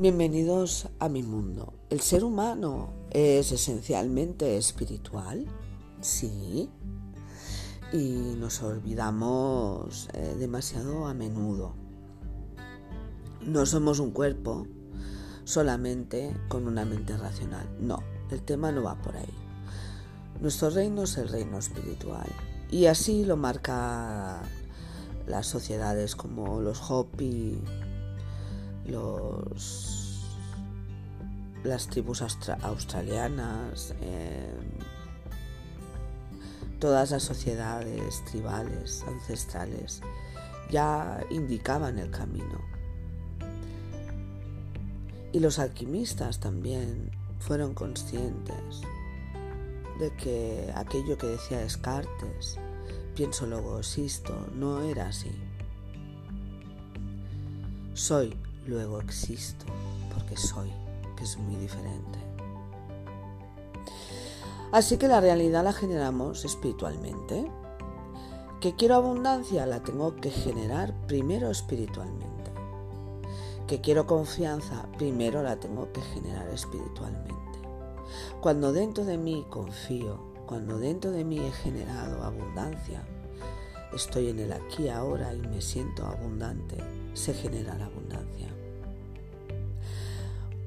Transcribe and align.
Bienvenidos 0.00 0.88
a 0.98 1.10
mi 1.10 1.22
mundo. 1.22 1.74
¿El 1.90 2.00
ser 2.00 2.24
humano 2.24 2.88
es 3.10 3.52
esencialmente 3.52 4.56
espiritual? 4.56 5.44
Sí. 6.00 6.70
Y 7.92 8.34
nos 8.38 8.62
olvidamos 8.62 10.08
eh, 10.14 10.36
demasiado 10.38 11.06
a 11.06 11.12
menudo. 11.12 11.74
No 13.42 13.66
somos 13.66 13.98
un 13.98 14.12
cuerpo 14.12 14.66
solamente 15.44 16.34
con 16.48 16.66
una 16.66 16.86
mente 16.86 17.14
racional. 17.18 17.68
No, 17.78 18.02
el 18.30 18.40
tema 18.40 18.72
no 18.72 18.82
va 18.82 19.02
por 19.02 19.18
ahí. 19.18 19.34
Nuestro 20.40 20.70
reino 20.70 21.02
es 21.02 21.18
el 21.18 21.28
reino 21.28 21.58
espiritual. 21.58 22.32
Y 22.70 22.86
así 22.86 23.26
lo 23.26 23.36
marca 23.36 24.40
las 25.26 25.46
sociedades 25.46 26.16
como 26.16 26.62
los 26.62 26.90
Hopi, 26.90 27.58
los, 28.86 30.24
las 31.64 31.86
tribus 31.88 32.22
australianas, 32.22 33.94
eh, 34.00 34.52
todas 36.78 37.10
las 37.10 37.22
sociedades 37.22 38.24
tribales, 38.24 39.04
ancestrales, 39.06 40.00
ya 40.70 41.24
indicaban 41.30 41.98
el 41.98 42.10
camino. 42.10 42.60
Y 45.32 45.40
los 45.40 45.58
alquimistas 45.58 46.40
también 46.40 47.10
fueron 47.38 47.74
conscientes 47.74 48.82
de 50.00 50.10
que 50.16 50.72
aquello 50.74 51.16
que 51.18 51.26
decía 51.26 51.58
Descartes, 51.58 52.58
pienso 53.14 53.46
luego 53.46 53.78
existo, 53.78 54.34
no 54.54 54.80
era 54.82 55.08
así. 55.08 55.30
Soy 57.92 58.34
luego 58.66 59.00
existo 59.00 59.66
porque 60.12 60.36
soy, 60.36 60.72
que 61.16 61.24
es 61.24 61.38
muy 61.38 61.56
diferente. 61.56 62.18
Así 64.72 64.98
que 64.98 65.08
la 65.08 65.20
realidad 65.20 65.64
la 65.64 65.72
generamos 65.72 66.44
espiritualmente. 66.44 67.50
Que 68.60 68.76
quiero 68.76 68.94
abundancia 68.96 69.66
la 69.66 69.82
tengo 69.82 70.14
que 70.16 70.30
generar 70.30 70.94
primero 71.06 71.50
espiritualmente. 71.50 72.52
Que 73.66 73.80
quiero 73.80 74.06
confianza 74.06 74.86
primero 74.96 75.42
la 75.42 75.56
tengo 75.56 75.90
que 75.92 76.02
generar 76.02 76.48
espiritualmente. 76.50 77.40
Cuando 78.40 78.72
dentro 78.72 79.04
de 79.04 79.18
mí 79.18 79.44
confío, 79.48 80.20
cuando 80.46 80.78
dentro 80.78 81.10
de 81.10 81.24
mí 81.24 81.38
he 81.38 81.52
generado 81.52 82.22
abundancia, 82.22 83.02
estoy 83.94 84.28
en 84.28 84.38
el 84.38 84.52
aquí 84.52 84.88
ahora 84.88 85.34
y 85.34 85.40
me 85.40 85.60
siento 85.60 86.06
abundante, 86.06 86.76
se 87.14 87.34
genera 87.34 87.76
la 87.76 87.86
abundancia. 87.86 88.48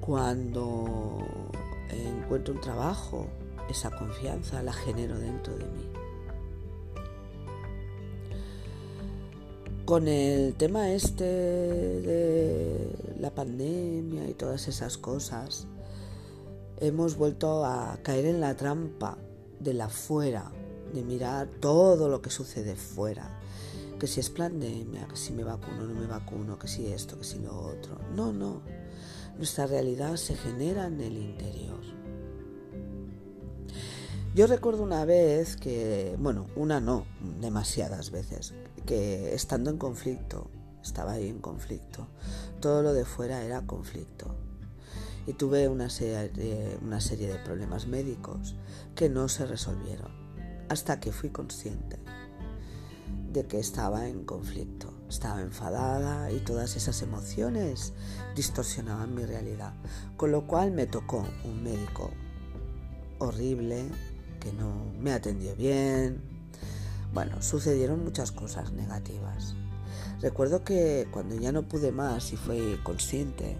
Cuando 0.00 1.26
encuentro 1.90 2.54
un 2.54 2.60
trabajo, 2.60 3.26
esa 3.68 3.90
confianza 3.90 4.62
la 4.62 4.72
genero 4.72 5.18
dentro 5.18 5.54
de 5.56 5.64
mí. 5.66 5.88
Con 9.84 10.08
el 10.08 10.54
tema 10.54 10.92
este 10.92 11.24
de 11.24 13.14
la 13.20 13.30
pandemia 13.30 14.28
y 14.28 14.34
todas 14.34 14.68
esas 14.68 14.96
cosas, 14.96 15.66
hemos 16.78 17.16
vuelto 17.16 17.64
a 17.64 17.98
caer 18.02 18.26
en 18.26 18.40
la 18.40 18.56
trampa 18.56 19.18
de 19.60 19.74
la 19.74 19.88
fuera, 19.88 20.50
de 20.92 21.02
mirar 21.02 21.48
todo 21.60 22.08
lo 22.08 22.22
que 22.22 22.30
sucede 22.30 22.76
fuera. 22.76 23.38
Que 23.98 24.06
si 24.06 24.20
es 24.20 24.30
pandemia, 24.30 25.06
que 25.08 25.16
si 25.16 25.32
me 25.32 25.44
vacuno 25.44 25.84
no 25.86 25.94
me 25.94 26.06
vacuno, 26.06 26.58
que 26.58 26.68
si 26.68 26.86
esto, 26.86 27.18
que 27.18 27.24
si 27.24 27.38
lo 27.38 27.56
otro. 27.56 27.98
No, 28.14 28.32
no. 28.32 28.62
Nuestra 29.36 29.66
realidad 29.66 30.16
se 30.16 30.34
genera 30.34 30.86
en 30.86 31.00
el 31.00 31.16
interior. 31.16 31.80
Yo 34.34 34.46
recuerdo 34.46 34.82
una 34.82 35.04
vez 35.04 35.56
que, 35.56 36.16
bueno, 36.18 36.46
una 36.56 36.80
no, 36.80 37.04
demasiadas 37.40 38.10
veces, 38.10 38.54
que 38.86 39.34
estando 39.34 39.70
en 39.70 39.76
conflicto, 39.76 40.50
estaba 40.82 41.12
ahí 41.12 41.28
en 41.28 41.38
conflicto, 41.38 42.08
todo 42.60 42.82
lo 42.82 42.94
de 42.94 43.04
fuera 43.04 43.44
era 43.44 43.66
conflicto 43.66 44.34
y 45.26 45.34
tuve 45.34 45.68
una 45.68 45.90
serie, 45.90 46.78
una 46.82 47.00
serie 47.00 47.28
de 47.28 47.38
problemas 47.38 47.86
médicos 47.86 48.56
que 48.94 49.10
no 49.10 49.28
se 49.28 49.44
resolvieron 49.46 50.21
hasta 50.72 51.00
que 51.00 51.12
fui 51.12 51.28
consciente 51.28 51.98
de 53.30 53.46
que 53.46 53.58
estaba 53.58 54.08
en 54.08 54.24
conflicto, 54.24 54.92
estaba 55.08 55.42
enfadada 55.42 56.32
y 56.32 56.38
todas 56.40 56.76
esas 56.76 57.02
emociones 57.02 57.92
distorsionaban 58.34 59.14
mi 59.14 59.24
realidad, 59.26 59.74
con 60.16 60.32
lo 60.32 60.46
cual 60.46 60.70
me 60.70 60.86
tocó 60.86 61.26
un 61.44 61.62
médico 61.62 62.10
horrible 63.18 63.84
que 64.40 64.52
no 64.52 64.92
me 64.98 65.12
atendió 65.12 65.54
bien. 65.56 66.22
Bueno, 67.12 67.42
sucedieron 67.42 68.02
muchas 68.02 68.32
cosas 68.32 68.72
negativas. 68.72 69.54
Recuerdo 70.20 70.64
que 70.64 71.06
cuando 71.10 71.34
ya 71.34 71.52
no 71.52 71.68
pude 71.68 71.92
más 71.92 72.32
y 72.32 72.36
fui 72.36 72.80
consciente, 72.82 73.58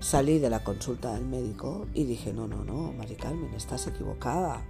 Salí 0.00 0.38
de 0.38 0.50
la 0.50 0.62
consulta 0.62 1.14
del 1.14 1.24
médico 1.24 1.86
y 1.94 2.04
dije, 2.04 2.34
no, 2.34 2.46
no, 2.46 2.62
no, 2.62 2.92
Mari 2.92 3.16
Carmen, 3.16 3.54
estás 3.54 3.86
equivocada. 3.86 4.62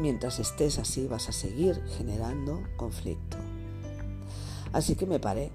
Mientras 0.00 0.38
estés 0.38 0.78
así 0.78 1.06
vas 1.06 1.28
a 1.28 1.32
seguir 1.32 1.82
generando 1.96 2.62
conflicto. 2.76 3.36
Así 4.72 4.96
que 4.96 5.06
me 5.06 5.20
paré 5.20 5.50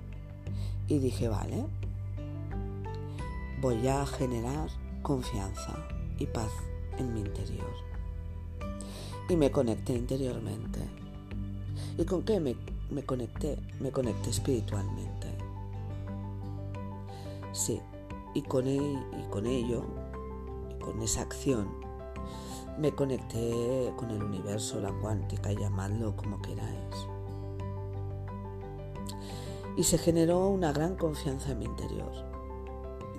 y 0.88 1.00
dije, 1.00 1.28
vale, 1.28 1.66
voy 3.62 3.88
a 3.88 4.06
generar 4.06 4.70
confianza 5.02 5.76
y 6.18 6.26
paz 6.26 6.52
en 6.98 7.14
mi 7.14 7.22
interior. 7.22 7.74
Y 9.28 9.36
me 9.36 9.52
conecté 9.52 9.94
interiormente. 9.94 10.80
¿Y 11.98 12.06
con 12.06 12.24
qué 12.24 12.40
me, 12.40 12.56
conecté? 13.06 13.58
Me 13.80 13.92
conecté 13.92 14.30
espiritualmente. 14.30 15.28
Sí, 17.52 17.82
y 18.34 18.42
con, 18.44 18.68
y 18.68 18.98
con 19.30 19.46
ello, 19.46 19.84
con 20.80 21.02
esa 21.02 21.22
acción, 21.22 21.89
me 22.80 22.96
conecté 22.96 23.94
con 23.98 24.10
el 24.12 24.24
universo, 24.24 24.80
la 24.80 24.92
cuántica, 24.92 25.52
llamadlo 25.52 26.16
como 26.16 26.42
queráis. 26.42 26.96
Y 29.76 29.84
se 29.84 29.98
generó 29.98 30.48
una 30.48 30.72
gran 30.72 30.96
confianza 30.96 31.52
en 31.52 31.60
mi 31.60 31.66
interior. 31.66 32.12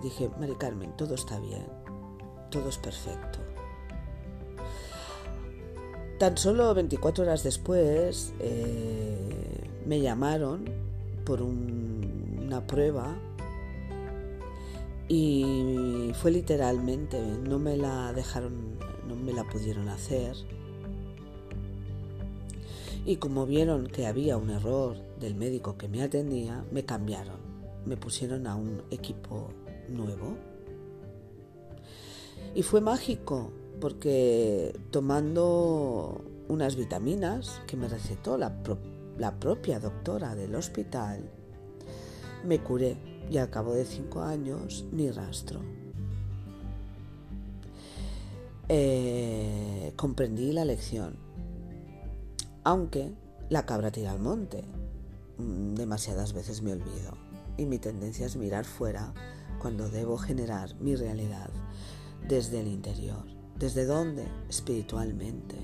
Dije, 0.02 0.30
Mari 0.38 0.54
Carmen, 0.54 0.96
todo 0.96 1.14
está 1.14 1.38
bien, 1.38 1.66
todo 2.50 2.68
es 2.70 2.78
perfecto. 2.78 3.38
Tan 6.18 6.36
solo 6.36 6.74
24 6.74 7.24
horas 7.24 7.42
después 7.42 8.32
eh, 8.40 9.70
me 9.86 10.00
llamaron 10.00 10.64
por 11.24 11.42
una 11.42 12.66
prueba 12.66 13.14
y 15.12 16.12
fue 16.14 16.30
literalmente, 16.30 17.20
no 17.20 17.58
me 17.58 17.76
la 17.76 18.12
dejaron, 18.12 18.78
no 19.08 19.16
me 19.16 19.32
la 19.32 19.42
pudieron 19.42 19.88
hacer. 19.88 20.36
Y 23.04 23.16
como 23.16 23.44
vieron 23.44 23.88
que 23.88 24.06
había 24.06 24.36
un 24.36 24.50
error 24.50 24.96
del 25.18 25.34
médico 25.34 25.76
que 25.76 25.88
me 25.88 26.00
atendía, 26.04 26.64
me 26.70 26.84
cambiaron, 26.84 27.40
me 27.84 27.96
pusieron 27.96 28.46
a 28.46 28.54
un 28.54 28.84
equipo 28.92 29.48
nuevo. 29.88 30.36
Y 32.54 32.62
fue 32.62 32.80
mágico, 32.80 33.50
porque 33.80 34.78
tomando 34.92 36.20
unas 36.46 36.76
vitaminas 36.76 37.60
que 37.66 37.76
me 37.76 37.88
recetó 37.88 38.38
la, 38.38 38.62
la 39.18 39.40
propia 39.40 39.80
doctora 39.80 40.36
del 40.36 40.54
hospital, 40.54 41.28
me 42.44 42.58
curé 42.60 42.96
y 43.30 43.38
al 43.38 43.50
cabo 43.50 43.74
de 43.74 43.84
cinco 43.84 44.22
años 44.22 44.84
ni 44.92 45.10
rastro. 45.10 45.60
Eh, 48.68 49.92
comprendí 49.96 50.52
la 50.52 50.64
lección, 50.64 51.16
aunque 52.62 53.12
la 53.48 53.66
cabra 53.66 53.90
tira 53.90 54.12
al 54.12 54.20
monte. 54.20 54.64
Mm, 55.38 55.74
demasiadas 55.74 56.32
veces 56.32 56.62
me 56.62 56.72
olvido 56.72 57.16
y 57.56 57.66
mi 57.66 57.78
tendencia 57.78 58.26
es 58.26 58.36
mirar 58.36 58.64
fuera 58.64 59.12
cuando 59.60 59.88
debo 59.88 60.18
generar 60.18 60.74
mi 60.80 60.96
realidad 60.96 61.50
desde 62.28 62.60
el 62.60 62.68
interior. 62.68 63.24
¿Desde 63.58 63.84
dónde? 63.84 64.26
Espiritualmente. 64.48 65.56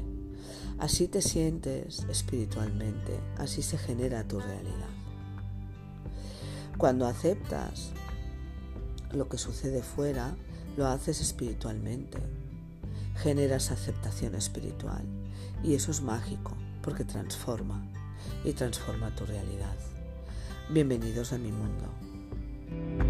Así 0.78 1.08
te 1.08 1.22
sientes 1.22 2.04
espiritualmente, 2.10 3.18
así 3.38 3.62
se 3.62 3.78
genera 3.78 4.28
tu 4.28 4.38
realidad. 4.38 4.95
Cuando 6.78 7.06
aceptas 7.06 7.92
lo 9.10 9.30
que 9.30 9.38
sucede 9.38 9.82
fuera, 9.82 10.36
lo 10.76 10.86
haces 10.86 11.22
espiritualmente. 11.22 12.18
Generas 13.16 13.70
aceptación 13.70 14.34
espiritual. 14.34 15.02
Y 15.64 15.72
eso 15.72 15.90
es 15.90 16.02
mágico, 16.02 16.52
porque 16.82 17.04
transforma 17.04 17.82
y 18.44 18.52
transforma 18.52 19.14
tu 19.16 19.24
realidad. 19.24 19.74
Bienvenidos 20.68 21.32
a 21.32 21.38
mi 21.38 21.50
mundo. 21.50 23.05